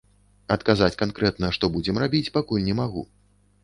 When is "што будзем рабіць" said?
1.59-2.27